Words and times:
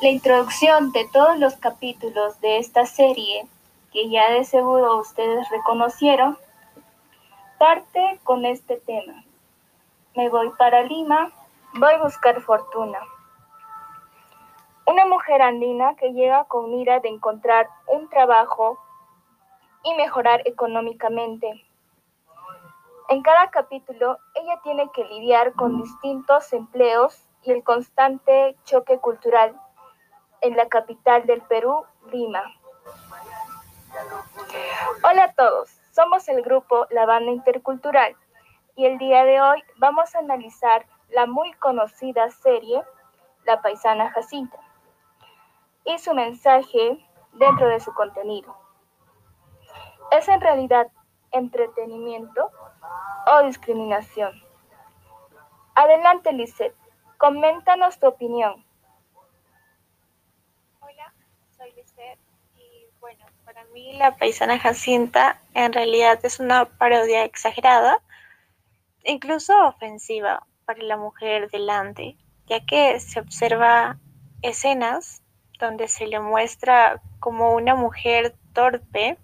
La 0.00 0.10
introducción 0.10 0.92
de 0.92 1.08
todos 1.12 1.36
los 1.40 1.56
capítulos 1.56 2.40
de 2.40 2.58
esta 2.58 2.86
serie, 2.86 3.48
que 3.92 4.08
ya 4.08 4.30
de 4.30 4.44
seguro 4.44 4.96
ustedes 4.98 5.50
reconocieron, 5.50 6.38
parte 7.58 8.20
con 8.22 8.44
este 8.44 8.76
tema. 8.76 9.24
Me 10.14 10.28
voy 10.28 10.50
para 10.56 10.84
Lima, 10.84 11.32
voy 11.74 11.94
a 11.94 12.02
buscar 12.04 12.40
fortuna. 12.42 13.00
Una 14.86 15.04
mujer 15.04 15.42
andina 15.42 15.96
que 15.96 16.12
llega 16.12 16.44
con 16.44 16.70
mira 16.70 17.00
de 17.00 17.08
encontrar 17.08 17.68
un 17.88 18.08
trabajo 18.08 18.78
y 19.82 19.94
mejorar 19.94 20.42
económicamente. 20.44 21.64
En 23.08 23.20
cada 23.22 23.50
capítulo, 23.50 24.16
ella 24.36 24.60
tiene 24.62 24.88
que 24.94 25.02
lidiar 25.06 25.54
con 25.54 25.82
distintos 25.82 26.52
empleos 26.52 27.20
y 27.42 27.50
el 27.50 27.64
constante 27.64 28.54
choque 28.64 28.98
cultural 28.98 29.60
en 30.40 30.56
la 30.56 30.68
capital 30.68 31.26
del 31.26 31.42
Perú, 31.42 31.84
Lima. 32.12 32.42
Hola 35.02 35.24
a 35.24 35.32
todos, 35.32 35.70
somos 35.92 36.28
el 36.28 36.42
grupo 36.42 36.86
La 36.90 37.06
Banda 37.06 37.30
Intercultural 37.30 38.16
y 38.76 38.86
el 38.86 38.98
día 38.98 39.24
de 39.24 39.40
hoy 39.40 39.62
vamos 39.78 40.14
a 40.14 40.20
analizar 40.20 40.86
la 41.10 41.26
muy 41.26 41.52
conocida 41.54 42.30
serie 42.30 42.82
La 43.44 43.60
Paisana 43.62 44.10
Jacinta 44.10 44.58
y 45.84 45.98
su 45.98 46.14
mensaje 46.14 47.04
dentro 47.32 47.68
de 47.68 47.80
su 47.80 47.92
contenido. 47.94 48.56
¿Es 50.10 50.28
en 50.28 50.40
realidad 50.40 50.88
entretenimiento 51.32 52.50
o 53.32 53.42
discriminación? 53.42 54.32
Adelante, 55.74 56.32
Lisette, 56.32 56.76
coméntanos 57.18 57.98
tu 57.98 58.06
opinión. 58.06 58.67
Soy 61.58 61.72
Lisette 61.72 62.20
y 62.56 62.86
bueno, 63.00 63.26
para 63.44 63.64
mí 63.74 63.92
la 63.94 64.16
paisana 64.16 64.60
Jacinta 64.60 65.42
en 65.54 65.72
realidad 65.72 66.20
es 66.22 66.38
una 66.38 66.66
parodia 66.66 67.24
exagerada, 67.24 68.00
incluso 69.04 69.52
ofensiva 69.66 70.46
para 70.66 70.80
la 70.84 70.96
mujer 70.96 71.50
delante, 71.50 72.16
ya 72.46 72.64
que 72.64 73.00
se 73.00 73.18
observa 73.18 73.98
escenas 74.40 75.20
donde 75.58 75.88
se 75.88 76.06
le 76.06 76.20
muestra 76.20 77.02
como 77.18 77.52
una 77.54 77.74
mujer 77.74 78.36
torpe, 78.52 79.18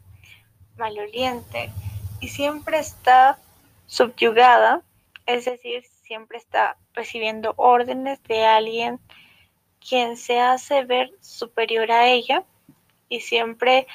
maloliente 0.77 1.71
y 2.19 2.29
siempre 2.31 2.81
está 2.81 3.39
subyugada, 3.87 4.83
es 5.27 5.45
decir, 5.45 5.85
siempre 6.03 6.39
está 6.39 6.77
recibiendo 6.95 7.55
órdenes 7.57 8.21
de 8.25 8.45
alguien 8.45 8.99
quien 9.87 10.17
se 10.17 10.41
hace 10.41 10.85
ver 10.85 11.11
superior 11.21 11.91
a 11.93 12.07
ella 12.07 12.43
y 13.09 13.21
siempre 13.21 13.87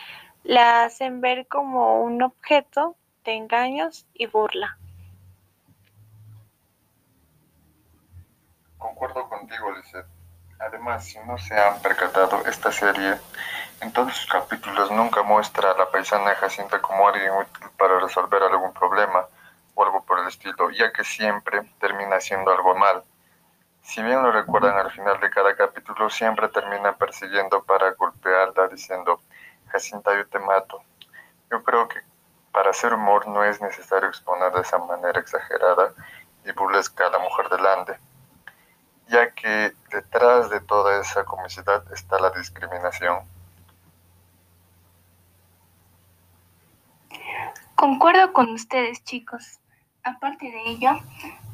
la 0.44 0.84
hacen 0.84 1.22
ver 1.22 1.48
como 1.48 2.02
un 2.02 2.22
objeto 2.22 2.96
de 3.24 3.34
engaños 3.34 4.06
y 4.14 4.28
burla. 4.28 4.78
Concuerdo 8.78 9.28
contigo, 9.28 9.72
Lizeth. 9.72 10.06
Además, 10.60 11.06
si 11.06 11.18
no 11.20 11.38
se 11.38 11.58
han 11.58 11.82
percatado, 11.82 12.46
esta 12.46 12.72
serie 12.72 13.16
en 13.82 13.94
todos 13.94 14.14
sus 14.14 14.30
capítulos 14.30 14.92
nunca 14.92 15.24
muestra 15.24 15.72
a 15.72 15.78
la 15.78 15.90
paisana 15.90 16.36
Jacinta 16.36 16.82
como 16.82 17.08
alguien 17.08 17.32
útil 17.32 17.68
para 17.78 18.00
resolver 18.00 18.44
algún 18.44 18.74
problema 18.74 19.26
o 19.76 19.84
algo 19.84 20.04
por 20.04 20.20
el 20.20 20.28
estilo, 20.28 20.70
ya 20.72 20.92
que 20.92 21.04
siempre 21.04 21.62
termina 21.80 22.18
haciendo 22.18 22.52
algo 22.52 22.76
mal. 22.76 23.04
Si 23.82 24.04
bien 24.04 24.22
lo 24.22 24.32
recuerdan 24.32 24.78
al 24.78 24.92
final 24.92 25.20
de 25.20 25.30
cada 25.30 25.56
capítulo, 25.56 26.10
siempre 26.10 26.48
termina 26.50 26.96
persiguiendo 26.96 27.64
para 27.64 27.92
golpearla 27.94 28.68
diciendo, 28.68 29.22
Jacinta, 29.68 30.16
yo 30.16 30.28
te 30.28 30.40
mato. 30.40 30.82
Yo 31.52 31.64
creo 31.64 31.88
que 31.88 32.00
para 32.52 32.70
hacer 32.70 32.94
humor 32.94 33.28
no 33.28 33.44
es 33.44 33.62
necesario 33.62 34.10
exponer 34.10 34.52
de 34.52 34.62
esa 34.62 34.78
manera 34.78 35.20
exagerada 35.20 35.94
y 36.46 36.52
burlesca 36.52 37.08
a 37.08 37.10
la 37.10 37.20
mujer 37.20 37.50
delante 37.50 38.00
ya 39.10 39.32
que 39.32 39.74
detrás 39.92 40.50
de 40.50 40.62
toda 40.62 41.02
esa 41.02 41.26
comicidad 41.26 41.84
está 41.92 42.20
la 42.20 42.30
discriminación. 42.30 43.24
Concuerdo 47.76 48.34
con 48.34 48.50
ustedes, 48.50 49.04
chicos. 49.04 49.60
Aparte 50.04 50.52
de 50.52 50.70
ello, 50.70 50.92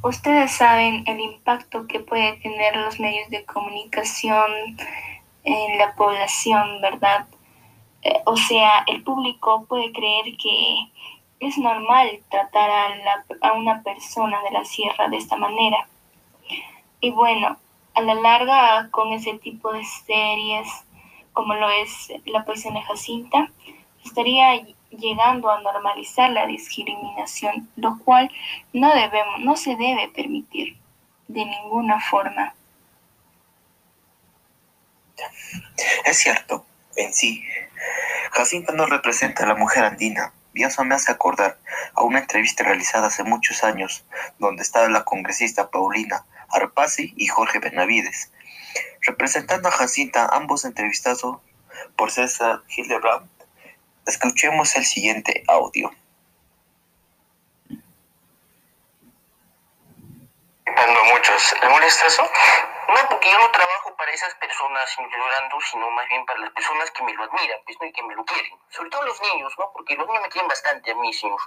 ustedes 0.04 0.52
saben 0.52 1.04
el 1.08 1.20
impacto 1.20 1.88
que 1.88 2.00
puede 2.00 2.34
tener 2.38 2.76
los 2.76 3.00
medios 3.00 3.30
de 3.30 3.46
comunicación 3.46 4.78
en 5.44 5.78
la 5.78 5.96
población, 5.96 6.82
¿verdad? 6.82 7.28
Eh, 8.02 8.22
o 8.26 8.38
sea, 8.38 8.84
el 8.88 9.04
público 9.04 9.66
puede 9.68 9.92
creer 9.92 10.38
que 10.38 10.78
es 11.40 11.58
normal 11.58 12.20
tratar 12.30 12.70
a, 12.70 13.26
a 13.42 13.54
una 13.54 13.84
persona 13.84 14.42
de 14.44 14.52
la 14.52 14.64
sierra 14.64 15.08
de 15.10 15.18
esta 15.18 15.36
manera 15.36 15.88
y 17.02 17.12
bueno, 17.12 17.58
a 17.94 18.02
la 18.02 18.16
larga 18.16 18.90
con 18.92 19.12
ese 19.14 19.38
tipo 19.38 19.72
de 19.72 19.84
series 19.84 20.68
como 21.34 21.54
lo 21.54 21.70
es 21.70 22.12
La 22.26 22.46
poesía 22.46 22.72
de 22.72 22.82
Jacinta, 22.82 23.52
estaría 24.04 24.56
llegando 24.98 25.50
a 25.50 25.62
normalizar 25.62 26.30
la 26.32 26.46
discriminación, 26.46 27.70
lo 27.76 27.98
cual 28.00 28.32
no 28.74 28.94
debemos, 28.94 29.40
no 29.42 29.56
se 29.56 29.76
debe 29.76 30.10
permitir 30.10 30.78
de 31.28 31.46
ninguna 31.46 32.00
forma. 32.00 32.54
Es 36.06 36.18
cierto, 36.18 36.66
en 36.96 37.14
sí, 37.14 37.44
Jacinta 38.32 38.74
no 38.74 38.86
representa 38.86 39.44
a 39.44 39.48
la 39.48 39.56
mujer 39.56 39.86
andina, 39.86 40.34
y 40.54 40.64
eso 40.64 40.84
me 40.84 40.96
hace 40.96 41.12
acordar 41.12 41.58
a 41.94 42.04
una 42.04 42.20
entrevista 42.20 42.64
realizada 42.64 43.08
hace 43.08 43.24
muchos 43.24 43.64
años, 43.64 44.06
donde 44.40 44.64
estaba 44.64 44.88
la 44.90 45.04
congresista 45.04 45.70
Paulina 45.70 46.26
Arpasi 46.50 47.14
y 47.18 47.28
Jorge 47.28 47.60
Benavides. 47.60 48.32
Representando 49.02 49.70
a 49.70 49.72
Jacinta, 49.72 50.30
ambos 50.32 50.66
entrevistados 50.66 51.40
por 51.96 52.12
César 52.12 52.62
Hildebrand, 52.76 53.30
escuchemos 54.06 54.76
el 54.76 54.86
siguiente 54.86 55.44
audio. 55.48 55.92
muchos. 61.16 61.56
¿Le 61.62 61.70
molesta 61.70 62.08
eso? 62.08 62.24
No, 62.88 63.10
porque 63.10 63.32
yo 63.32 63.40
no 63.40 63.52
trabajo 63.52 63.96
para 63.96 64.12
esas 64.12 64.34
personas 64.36 64.94
ignorando, 65.00 65.60
sino 65.62 65.90
más 65.92 66.08
bien 66.08 66.26
para 66.26 66.40
las 66.40 66.52
personas 66.52 66.92
que 66.92 67.04
me 67.04 67.14
lo 67.14 67.24
admiran, 67.24 67.60
pues, 67.66 67.78
¿no? 67.80 67.88
y 67.88 67.92
que 67.92 68.04
me 68.04 68.16
lo 68.16 68.24
quieren. 68.26 68.54
Sobre 68.70 68.90
todo 68.90 69.04
los 69.04 69.22
niños, 69.22 69.54
¿no? 69.58 69.72
Porque 69.74 69.96
los 69.96 70.08
niños 70.08 70.24
me 70.24 70.30
quieren 70.30 70.48
bastante 70.48 70.92
a 70.92 70.96
mí, 70.96 71.14
señor. 71.14 71.40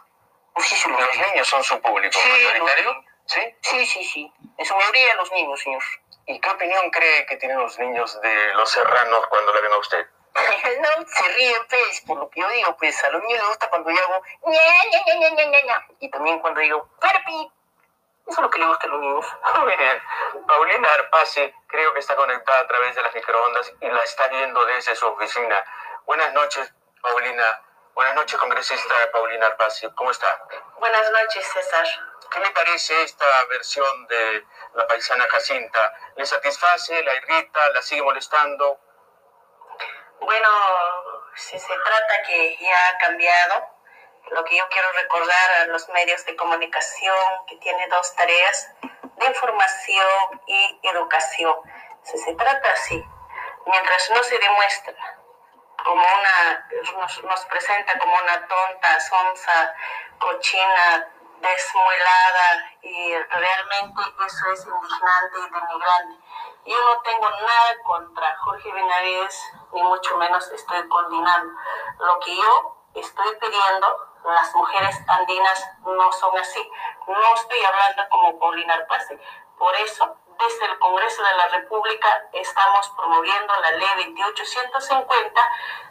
Pues 0.54 0.66
sí, 0.66 0.88
los, 0.88 1.28
niños 1.28 1.46
son 1.46 1.62
su 1.62 1.80
público 1.80 2.18
Sí, 2.18 2.28
mayoritario. 2.28 3.04
¿Sí? 3.26 3.40
Sí, 3.60 3.86
sí, 3.86 4.04
sí. 4.04 4.32
En 4.56 4.64
su 4.64 4.74
mayoría 4.74 5.14
los 5.14 5.30
niños, 5.32 5.60
señor. 5.60 5.82
¿Y 6.26 6.40
qué 6.40 6.50
opinión 6.50 6.90
cree 6.90 7.26
que 7.26 7.36
tienen 7.36 7.58
los 7.58 7.78
niños 7.78 8.20
de 8.20 8.54
los 8.54 8.70
serranos 8.70 9.26
cuando 9.28 9.54
le 9.54 9.60
ven 9.62 9.72
a 9.72 9.78
usted? 9.78 10.06
no, 10.80 11.06
se 11.06 11.28
ríen, 11.34 11.66
pues, 11.68 12.00
por 12.06 12.18
lo 12.18 12.30
que 12.30 12.40
yo 12.40 12.48
digo, 12.48 12.76
pues, 12.76 13.02
a 13.04 13.10
los 13.10 13.22
niños 13.22 13.40
les 13.40 13.48
gusta 13.48 13.70
cuando 13.70 13.90
yo 13.90 13.98
hago 14.02 14.22
ña, 14.46 14.60
ña, 14.90 15.14
ña, 15.14 15.30
ña, 15.30 15.44
ña, 15.44 15.62
ña, 15.62 15.86
y 16.00 16.10
también 16.10 16.38
cuando 16.40 16.60
digo 16.60 16.88
papi. 17.00 17.52
Eso 18.26 18.40
es 18.40 18.42
lo 18.42 18.50
que 18.50 18.58
le 18.58 18.66
gusta 18.66 18.86
a 18.86 18.90
los 18.90 19.00
niños. 19.00 19.26
Muy 19.56 19.76
bien. 19.78 20.02
Paulina 20.46 20.88
Arpase 20.92 21.54
creo 21.66 21.94
que 21.94 22.00
está 22.00 22.14
conectada 22.14 22.60
a 22.60 22.66
través 22.66 22.94
de 22.94 23.02
las 23.02 23.14
microondas 23.14 23.72
y 23.80 23.88
la 23.88 24.02
está 24.02 24.28
viendo 24.28 24.64
desde 24.66 24.94
su 24.94 25.06
oficina. 25.06 25.64
Buenas 26.04 26.32
noches, 26.34 26.72
Paulina. 27.00 27.62
Buenas 27.94 28.14
noches, 28.14 28.38
congresista 28.38 28.94
Paulina 29.12 29.46
Arpase. 29.46 29.92
¿Cómo 29.94 30.10
está? 30.10 30.44
Buenas 30.78 31.10
noches, 31.10 31.46
César. 31.52 31.86
¿Qué 32.30 32.40
le 32.40 32.50
parece 32.50 33.02
esta 33.02 33.24
versión 33.46 34.06
de 34.08 34.44
la 34.74 34.86
paisana 34.86 35.26
Jacinta? 35.30 35.94
¿Le 36.16 36.26
satisface, 36.26 37.02
la 37.02 37.14
irrita, 37.14 37.70
la 37.70 37.80
sigue 37.80 38.02
molestando? 38.02 38.78
Bueno, 40.28 40.48
si 41.36 41.58
se 41.58 41.74
trata 41.74 42.22
que 42.26 42.58
ya 42.60 42.88
ha 42.88 42.98
cambiado, 42.98 43.66
lo 44.30 44.44
que 44.44 44.58
yo 44.58 44.68
quiero 44.68 44.92
recordar 44.92 45.50
a 45.62 45.64
los 45.68 45.88
medios 45.88 46.22
de 46.26 46.36
comunicación 46.36 47.16
que 47.46 47.56
tiene 47.56 47.88
dos 47.88 48.14
tareas 48.14 48.68
de 48.82 49.24
información 49.24 50.42
y 50.46 50.80
educación. 50.82 51.54
Si 52.02 52.18
se 52.18 52.34
trata 52.34 52.72
así, 52.72 53.02
mientras 53.64 54.10
no 54.10 54.22
se 54.22 54.38
demuestra 54.38 55.18
como 55.82 56.02
una, 56.02 56.68
nos, 56.92 57.24
nos 57.24 57.46
presenta 57.46 57.98
como 57.98 58.14
una 58.14 58.46
tonta, 58.46 59.00
sonza, 59.00 59.74
cochina, 60.18 61.08
desmuelada 61.40 62.72
y 62.82 63.14
realmente 63.16 64.02
eso 64.26 64.52
es 64.52 64.66
indignante 64.66 65.38
y 65.38 65.50
denigrante. 65.50 66.18
Yo 66.66 66.76
no 66.80 67.00
tengo 67.02 67.30
nada 67.30 67.82
contra 67.84 68.36
Jorge 68.38 68.72
Benavides, 68.72 69.52
ni 69.72 69.82
mucho 69.82 70.16
menos 70.18 70.50
estoy 70.52 70.86
condenando. 70.88 71.52
Lo 71.98 72.20
que 72.20 72.36
yo 72.36 72.76
estoy 72.94 73.36
pidiendo, 73.36 74.08
las 74.24 74.54
mujeres 74.54 74.96
andinas 75.08 75.70
no 75.82 76.12
son 76.12 76.36
así. 76.38 76.70
No 77.06 77.34
estoy 77.34 77.64
hablando 77.64 78.08
como 78.10 78.38
Paulina 78.38 78.74
Arpase. 78.74 79.18
Por 79.58 79.74
eso 79.76 80.16
desde 80.38 80.66
el 80.66 80.78
Congreso 80.78 81.22
de 81.22 81.36
la 81.36 81.48
República 81.48 82.28
estamos 82.32 82.88
promoviendo 82.90 83.52
la 83.60 83.72
ley 83.72 84.14
2850 84.14 85.40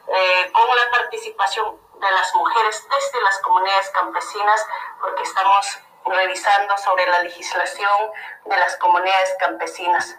eh, 0.07 0.51
con 0.53 0.75
la 0.75 0.91
participación 0.91 1.86
de 1.99 2.11
las 2.11 2.33
mujeres 2.35 2.87
desde 2.89 3.21
las 3.21 3.39
comunidades 3.39 3.89
campesinas, 3.91 4.67
porque 5.01 5.23
estamos 5.23 5.79
revisando 6.05 6.77
sobre 6.77 7.05
la 7.07 7.19
legislación 7.23 8.11
de 8.45 8.57
las 8.57 8.75
comunidades 8.77 9.35
campesinas. 9.39 10.17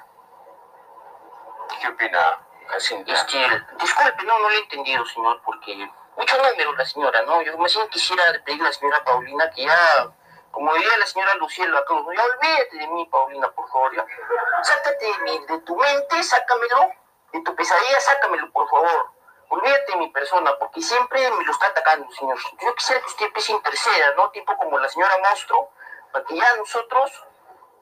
¿Qué 1.80 1.88
opina, 1.88 2.38
Jacinta? 2.68 3.12
Este, 3.12 3.38
disculpe, 3.78 4.24
no, 4.24 4.38
no 4.38 4.48
lo 4.48 4.54
he 4.54 4.58
entendido, 4.58 5.04
señor, 5.06 5.40
porque 5.44 5.88
mucho 6.16 6.36
número 6.36 6.72
la 6.72 6.84
señora, 6.84 7.22
¿no? 7.22 7.40
Yo 7.42 7.56
más 7.58 7.74
bien 7.74 7.88
quisiera 7.88 8.24
pedirle 8.44 8.64
a 8.66 8.70
la 8.70 8.72
señora 8.72 9.04
Paulina 9.04 9.50
que 9.50 9.64
ya, 9.64 10.10
como 10.50 10.74
diría 10.74 10.96
la 10.98 11.06
señora 11.06 11.34
Luciela 11.34 11.84
Cruz, 11.84 12.06
ya 12.16 12.24
olvídate 12.24 12.76
de 12.76 12.86
mí, 12.88 13.06
Paulina, 13.06 13.50
por 13.52 13.68
favor, 13.70 13.94
ya. 13.94 14.04
Sácate 14.62 15.06
de, 15.06 15.18
mi- 15.20 15.46
de 15.46 15.58
tu 15.60 15.76
mente, 15.76 16.22
sácamelo, 16.22 16.90
de 17.32 17.40
tu 17.42 17.54
pesadilla, 17.54 18.00
sácamelo, 18.00 18.50
por 18.50 18.68
favor. 18.68 19.10
Olvídate 19.50 19.92
de 19.92 19.98
mi 19.98 20.08
persona, 20.10 20.54
porque 20.58 20.82
siempre 20.82 21.30
me 21.30 21.44
lo 21.44 21.52
está 21.52 21.66
atacando, 21.68 22.10
señor. 22.12 22.38
Yo 22.60 22.74
quisiera 22.74 23.00
que 23.00 23.06
usted 23.06 23.26
empiece 23.26 23.52
a 23.52 23.56
interceder, 23.56 24.16
¿no? 24.16 24.30
Tipo 24.30 24.56
como 24.56 24.78
la 24.78 24.88
señora 24.88 25.16
Monstruo, 25.18 25.70
para 26.12 26.24
que 26.24 26.36
ya 26.36 26.56
nosotros 26.56 27.24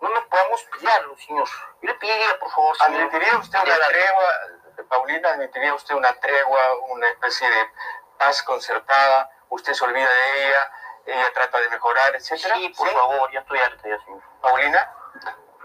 no 0.00 0.08
nos 0.10 0.24
podamos 0.26 0.62
pelearlo, 0.64 1.16
señor. 1.16 1.48
Yo 1.82 1.88
le 1.88 1.94
pediría, 1.94 2.38
por 2.38 2.50
favor, 2.50 2.76
señor. 2.76 3.00
¿Admitiría 3.00 3.38
usted 3.38 3.58
una 3.58 3.78
tregua, 3.88 4.88
Paulina, 4.88 5.30
admitiría 5.30 5.74
usted 5.74 5.94
una 5.94 6.12
tregua, 6.20 6.60
una 6.90 7.08
especie 7.10 7.50
de 7.50 7.70
paz 8.18 8.42
concertada? 8.42 9.30
Usted 9.48 9.72
se 9.72 9.84
olvida 9.84 10.08
de 10.08 10.48
ella, 10.48 10.72
ella 11.06 11.32
trata 11.32 11.58
de 11.58 11.70
mejorar, 11.70 12.14
etcétera. 12.14 12.54
Sí, 12.56 12.68
por 12.76 12.88
favor, 12.90 13.30
ya 13.32 13.40
estoy 13.40 13.58
harta 13.58 13.88
ya, 13.88 13.98
señor. 14.04 14.22
Paulina, 14.40 14.92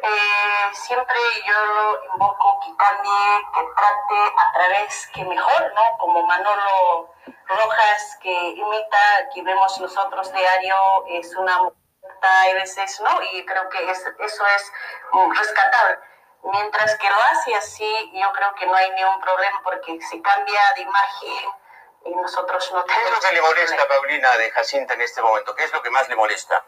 Eh, 0.04 0.70
siempre 0.74 1.18
yo 1.46 1.66
lo 1.66 2.04
invoco 2.14 2.60
que 2.66 2.76
cambie, 2.76 3.42
que 3.54 3.62
trate 3.76 4.34
a 4.38 4.52
través 4.54 5.08
que 5.14 5.24
mejor, 5.26 5.74
¿no? 5.76 5.98
Como 6.00 6.26
Manolo 6.26 7.14
Rojas, 7.48 8.18
que 8.22 8.32
imita, 8.32 9.30
que 9.34 9.44
vemos 9.44 9.80
nosotros 9.80 10.32
diario, 10.34 10.76
es 11.10 11.36
una 11.36 11.58
mujer 11.60 11.78
a 12.24 12.54
veces, 12.54 13.00
¿no? 13.02 13.22
Y 13.34 13.46
creo 13.46 13.70
que 13.70 13.92
es- 13.92 14.06
eso 14.20 14.46
es 14.48 14.72
mm, 15.12 15.32
rescatable. 15.38 16.00
Mientras 16.44 16.96
que 16.98 17.08
lo 17.10 17.16
hace 17.32 17.54
así, 17.56 18.12
yo 18.14 18.32
creo 18.34 18.56
que 18.56 18.66
no 18.66 18.74
hay 18.76 18.90
ningún 18.92 19.20
problema 19.22 19.62
porque 19.64 20.00
se 20.02 20.20
cambia 20.22 20.62
de 20.76 20.82
imagen 20.82 21.50
y 22.06 22.16
nosotros 22.16 22.72
no 22.74 22.84
¿qué 22.86 22.94
es 22.94 22.98
lo 22.98 23.04
tenemos 23.20 23.26
que 23.30 23.36
le 23.36 23.42
molesta. 23.42 23.88
Paulina, 23.88 24.38
de 24.38 24.52
Jacinta 24.52 24.94
en 24.96 25.02
este 25.02 25.22
momento? 25.22 25.54
¿Qué 25.56 25.66
es 25.66 25.74
lo 25.74 25.84
que 25.84 25.92
más 25.92 26.10
le 26.10 26.16
molesta? 26.16 26.64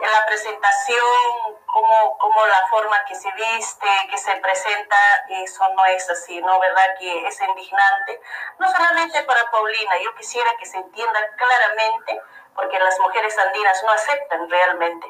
La 0.00 0.26
presentación, 0.26 1.56
como, 1.66 2.18
como 2.18 2.46
la 2.46 2.66
forma 2.68 3.04
que 3.06 3.14
se 3.14 3.30
viste, 3.32 3.88
que 4.10 4.18
se 4.18 4.36
presenta, 4.36 4.96
eso 5.28 5.68
no 5.74 5.84
es 5.86 6.08
así, 6.10 6.40
¿no? 6.40 6.58
¿Verdad? 6.60 6.96
Que 6.98 7.26
es 7.26 7.40
indignante. 7.40 8.20
No 8.58 8.70
solamente 8.70 9.22
para 9.24 9.50
Paulina, 9.50 9.98
yo 10.02 10.14
quisiera 10.14 10.50
que 10.58 10.66
se 10.66 10.78
entienda 10.78 11.20
claramente, 11.36 12.20
porque 12.54 12.78
las 12.78 12.98
mujeres 13.00 13.36
andinas 13.38 13.82
no 13.84 13.92
aceptan 13.92 14.50
realmente. 14.50 15.06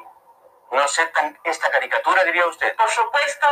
¿No 0.75 0.83
aceptan 0.83 1.39
esta 1.45 1.71
caricatura, 1.71 2.25
diría 2.25 2.47
usted? 2.47 2.75
Por 2.75 2.91
supuesto, 2.91 3.47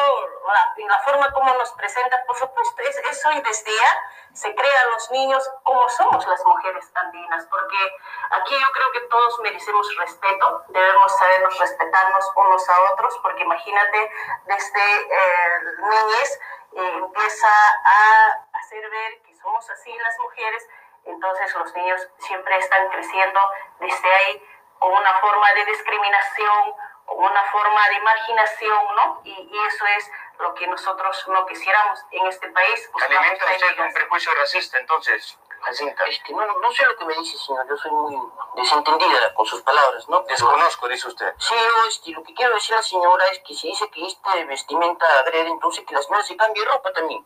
la, 0.45 0.75
la 0.89 0.99
forma 1.05 1.31
como 1.31 1.55
nos 1.55 1.71
presentan, 1.75 2.19
por 2.27 2.37
supuesto, 2.37 2.83
es, 2.83 2.97
eso 2.99 3.31
y 3.31 3.41
desde 3.43 3.71
ya 3.77 4.03
se 4.33 4.53
crean 4.53 4.91
los 4.91 5.09
niños 5.13 5.49
como 5.63 5.89
somos 5.89 6.27
las 6.27 6.45
mujeres 6.45 6.91
andinas, 6.93 7.47
porque 7.47 7.79
aquí 8.29 8.59
yo 8.59 8.67
creo 8.73 8.91
que 8.91 9.01
todos 9.03 9.39
merecemos 9.39 9.97
respeto, 9.99 10.65
debemos 10.71 11.17
sabernos 11.17 11.57
respetarnos 11.61 12.33
unos 12.35 12.69
a 12.69 12.93
otros, 12.93 13.17
porque 13.23 13.45
imagínate, 13.45 14.11
desde 14.47 15.01
eh, 15.03 15.61
niñez 15.79 16.41
eh, 16.75 16.93
empieza 17.05 17.49
a 17.85 18.47
hacer 18.55 18.91
ver 18.91 19.23
que 19.23 19.35
somos 19.37 19.71
así 19.71 19.97
las 19.97 20.19
mujeres, 20.19 20.69
entonces 21.05 21.55
los 21.55 21.73
niños 21.75 22.09
siempre 22.19 22.57
están 22.59 22.89
creciendo 22.89 23.41
desde 23.79 24.13
ahí 24.13 24.49
con 24.83 24.93
una 24.93 25.21
forma 25.21 25.53
de 25.53 25.65
discriminación, 25.67 26.75
una 27.09 27.45
forma 27.51 27.89
de 27.89 28.01
marginación, 28.01 28.95
¿no? 28.97 29.21
Y, 29.25 29.31
y 29.31 29.59
eso 29.67 29.87
es 29.97 30.11
lo 30.39 30.55
que 30.55 30.67
nosotros 30.67 31.25
no 31.29 31.47
quisiéramos 31.47 32.01
en 32.11 32.27
este 32.27 32.49
país. 32.51 32.91
¿Alimenta 33.01 33.47
usted 33.47 33.85
un 33.85 33.93
prejuicio 33.93 34.35
racista, 34.35 34.79
entonces, 34.79 35.39
Jacinta? 35.61 36.05
Este, 36.05 36.33
no, 36.33 36.45
no, 36.45 36.59
no 36.59 36.73
sé 36.73 36.85
lo 36.85 36.97
que 36.97 37.05
me 37.05 37.15
dice, 37.15 37.37
señor. 37.39 37.67
Yo 37.69 37.77
soy 37.77 37.91
muy 37.91 38.19
desentendida 38.57 39.35
con 39.35 39.47
sus 39.47 39.63
palabras, 39.63 40.09
¿no? 40.09 40.23
Desconozco, 40.23 40.89
dice 40.89 41.09
usted. 41.09 41.35
Sí, 41.39 41.55
yo, 41.55 41.89
este, 41.89 42.11
lo 42.11 42.23
que 42.23 42.35
quiero 42.35 42.55
decir 42.55 42.75
a 42.75 42.79
la 42.79 42.83
señora 42.83 43.27
es 43.29 43.39
que 43.41 43.55
si 43.55 43.69
dice 43.69 43.89
que 43.91 44.07
esta 44.07 44.35
vestimenta 44.45 45.07
agrede, 45.21 45.49
entonces 45.49 45.85
que 45.87 45.95
la 45.95 46.03
señora 46.03 46.23
se 46.25 46.37
cambie 46.37 46.65
ropa 46.65 46.93
también. 46.93 47.25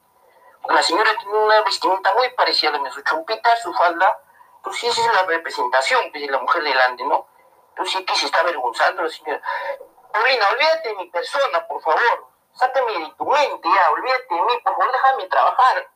Porque 0.61 0.75
la 0.75 0.82
señora 0.82 1.11
tiene 1.17 1.34
una 1.34 1.62
vestimenta 1.62 2.12
muy 2.14 2.28
parecida 2.31 2.70
a 2.70 2.73
la 2.73 2.78
mía, 2.81 2.90
su 2.90 3.02
chompita, 3.02 3.56
su 3.56 3.73
falda. 3.73 4.20
Entonces 4.56 4.90
esa 4.90 5.00
es 5.00 5.14
la 5.14 5.23
representación 5.23 6.11
pues, 6.11 6.23
de 6.23 6.31
la 6.31 6.38
mujer 6.38 6.62
delante, 6.64 7.05
¿no? 7.05 7.28
Entonces 7.78 8.06
que 8.06 8.14
se 8.14 8.26
está 8.26 8.40
avergonzando 8.40 9.02
la 9.02 9.11
señora. 9.11 9.43
Paulina, 10.11 10.49
olvídate 10.50 10.88
de 10.88 10.94
mi 10.94 11.11
persona, 11.11 11.67
por 11.69 11.82
favor. 11.82 12.26
Sácame 12.55 12.93
de 12.93 13.12
tu 13.19 13.26
mente 13.26 13.69
ya, 13.69 13.90
olvídate 13.90 14.34
de 14.34 14.40
mí, 14.40 14.52
por 14.64 14.73
favor, 14.73 14.93
déjame 14.93 15.28
trabajar. 15.28 15.90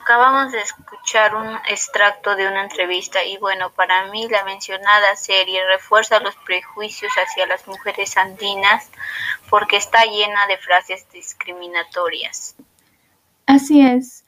Acabamos 0.00 0.52
de 0.52 0.60
escuchar 0.60 1.34
un 1.34 1.56
extracto 1.66 2.36
de 2.36 2.46
una 2.46 2.64
entrevista 2.64 3.24
y 3.24 3.38
bueno, 3.38 3.70
para 3.70 4.04
mí 4.08 4.28
la 4.28 4.44
mencionada 4.44 5.16
serie 5.16 5.66
refuerza 5.66 6.20
los 6.20 6.36
prejuicios 6.44 7.10
hacia 7.14 7.46
las 7.46 7.66
mujeres 7.66 8.18
andinas 8.18 8.90
porque 9.48 9.78
está 9.78 10.04
llena 10.04 10.46
de 10.46 10.58
frases 10.58 11.10
discriminatorias. 11.10 12.54
Así 13.46 13.80
es. 13.80 14.26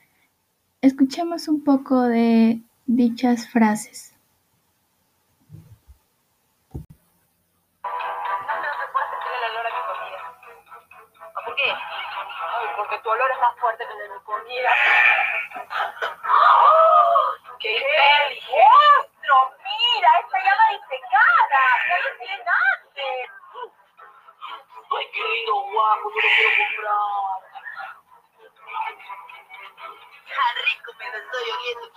Escuchemos 0.87 1.49
un 1.49 1.65
poco 1.65 2.01
de 2.03 2.61
dichas 2.87 3.49
frases. 3.49 4.15
Porque 12.77 12.99
tu 13.03 13.11
olor 13.11 13.29
es 13.33 13.41
más 13.41 13.59
fuerte 13.59 13.85
que 13.85 13.93
el 13.95 13.99
de 13.99 14.15
mi 14.15 14.21
comida. 14.23 14.71
¡Qué 17.59 17.79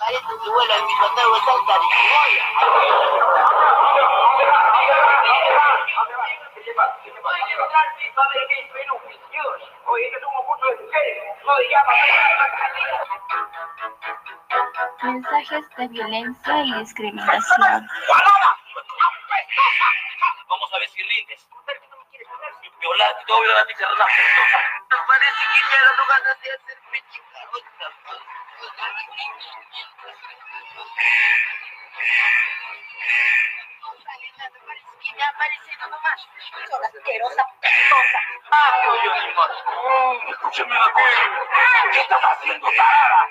Parece 0.09 0.25
que 0.25 0.49
a 0.73 0.81
mi 0.85 0.95
contado 0.97 1.35
salsa 1.45 1.73
de 1.77 1.85
cebolla. 1.93 2.45
Mensajes 15.03 15.65
de 15.77 15.87
violencia 15.89 16.63
y 16.63 16.73
discriminación. 16.79 17.87
Vamos 20.47 20.73
a 20.73 20.79
ver 20.79 20.89
si 20.89 21.03
rindes. 21.03 21.47
Violar, 22.79 23.15
te 23.27 23.31
voy 23.31 23.41
a 23.41 23.43
violar 23.43 23.61
a 23.61 23.67
ti, 23.67 23.73
carnal. 23.75 24.07
Me 24.89 24.97
parece 25.05 25.45
que 25.53 25.59
ya 25.69 25.81
no 25.95 26.03
ganas 26.07 26.41
de 26.41 26.49
hacerme 26.49 26.99
me 35.19 35.23
ha 35.23 35.33
parecido 35.37 35.87
nomás. 35.89 36.27
Son 36.69 36.83
asquerosa, 36.83 37.45
pestosa. 37.59 38.19
Ah, 38.51 38.81
yo, 38.83 39.13
animal. 39.13 39.51
Escúchame 40.29 40.75
una 40.75 40.93
cosa. 40.93 41.23
¿Qué 41.91 41.99
estás 41.99 42.21
haciendo, 42.21 42.71
tarada? 42.71 43.29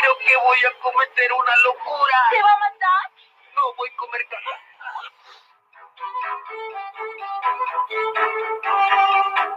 Creo 0.00 0.18
que 0.18 0.36
voy 0.36 0.64
a 0.64 0.72
cometer 0.80 1.32
una 1.32 1.56
locura. 1.64 2.18
¿Te 2.30 2.42
va 2.42 2.52
a 2.52 2.58
matar? 2.58 3.10
No, 3.54 3.74
voy 3.74 3.90
a 3.90 3.96
comer 3.96 4.28
carne. 4.28 4.50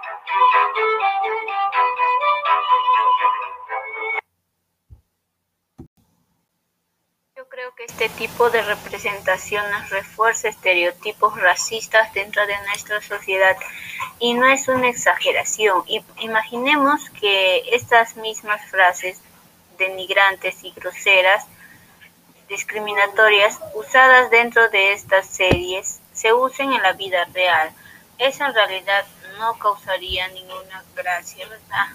Yo 7.38 7.47
creo 7.58 7.74
que 7.74 7.86
este 7.86 8.08
tipo 8.10 8.52
de 8.52 8.62
representaciones 8.62 9.90
refuerza 9.90 10.48
estereotipos 10.48 11.42
racistas 11.42 12.14
dentro 12.14 12.46
de 12.46 12.56
nuestra 12.68 13.02
sociedad 13.02 13.58
y 14.20 14.36
no 14.36 14.46
es 14.46 14.68
una 14.68 14.90
exageración. 14.90 15.84
Imaginemos 16.20 17.10
que 17.20 17.64
estas 17.72 18.16
mismas 18.16 18.64
frases 18.70 19.20
denigrantes 19.80 20.64
y 20.64 20.70
groseras, 20.70 21.48
discriminatorias, 22.48 23.58
usadas 23.74 24.30
dentro 24.30 24.70
de 24.70 24.94
estas 24.94 25.26
series, 25.26 26.00
se 26.14 26.34
usen 26.34 26.74
en 26.74 26.84
la 26.84 26.94
vida 26.94 27.26
real. 27.34 27.72
Eso 28.20 28.46
en 28.46 28.54
realidad 28.54 29.04
no 29.40 29.58
causaría 29.58 30.28
ninguna 30.28 30.84
gracia, 30.96 31.48
¿verdad? 31.48 31.88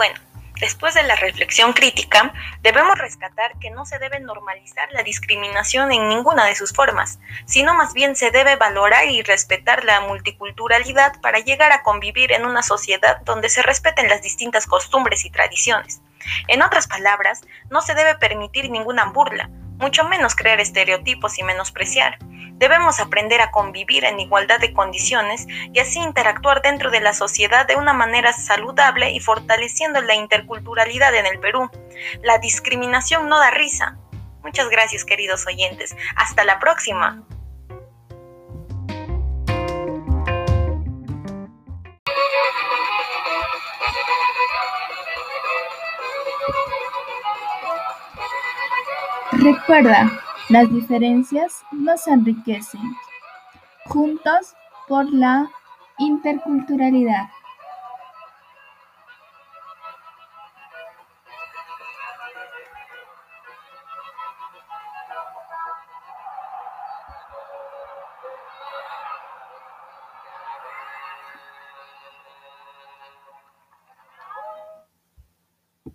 Bueno, 0.00 0.18
Después 0.60 0.94
de 0.94 1.02
la 1.02 1.16
reflexión 1.16 1.74
crítica, 1.74 2.32
debemos 2.62 2.96
rescatar 2.98 3.58
que 3.60 3.70
no 3.70 3.84
se 3.84 3.98
debe 3.98 4.20
normalizar 4.20 4.90
la 4.92 5.02
discriminación 5.02 5.92
en 5.92 6.08
ninguna 6.08 6.46
de 6.46 6.54
sus 6.54 6.72
formas, 6.72 7.18
sino 7.46 7.74
más 7.74 7.92
bien 7.94 8.16
se 8.16 8.30
debe 8.30 8.56
valorar 8.56 9.08
y 9.08 9.22
respetar 9.22 9.84
la 9.84 10.00
multiculturalidad 10.02 11.20
para 11.20 11.40
llegar 11.40 11.72
a 11.72 11.82
convivir 11.82 12.32
en 12.32 12.46
una 12.46 12.62
sociedad 12.62 13.20
donde 13.24 13.50
se 13.50 13.62
respeten 13.62 14.08
las 14.08 14.22
distintas 14.22 14.66
costumbres 14.66 15.24
y 15.24 15.30
tradiciones. 15.30 16.00
En 16.48 16.62
otras 16.62 16.86
palabras, 16.86 17.42
no 17.70 17.82
se 17.82 17.94
debe 17.94 18.14
permitir 18.16 18.70
ninguna 18.70 19.04
burla, 19.06 19.50
mucho 19.78 20.04
menos 20.04 20.34
crear 20.34 20.60
estereotipos 20.60 21.38
y 21.38 21.42
menospreciar. 21.42 22.18
Debemos 22.60 23.00
aprender 23.00 23.40
a 23.40 23.50
convivir 23.50 24.04
en 24.04 24.20
igualdad 24.20 24.60
de 24.60 24.74
condiciones 24.74 25.46
y 25.72 25.80
así 25.80 25.98
interactuar 25.98 26.60
dentro 26.60 26.90
de 26.90 27.00
la 27.00 27.14
sociedad 27.14 27.66
de 27.66 27.76
una 27.76 27.94
manera 27.94 28.34
saludable 28.34 29.12
y 29.12 29.20
fortaleciendo 29.20 30.02
la 30.02 30.14
interculturalidad 30.14 31.14
en 31.14 31.24
el 31.24 31.40
Perú. 31.40 31.70
La 32.22 32.36
discriminación 32.36 33.30
no 33.30 33.38
da 33.38 33.50
risa. 33.50 33.96
Muchas 34.42 34.68
gracias 34.68 35.06
queridos 35.06 35.46
oyentes. 35.46 35.96
Hasta 36.16 36.44
la 36.44 36.58
próxima. 36.58 37.24
Recuerda, 49.32 50.10
las 50.50 50.68
diferencias 50.72 51.62
nos 51.70 52.08
enriquecen. 52.08 52.80
Juntos 53.86 54.54
por 54.88 55.08
la 55.12 55.48
interculturalidad. 55.98 57.28